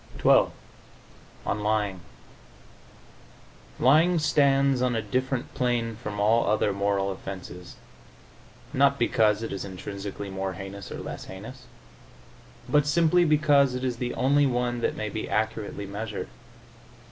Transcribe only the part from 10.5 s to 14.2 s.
heinous or less heinous, but simply because it is the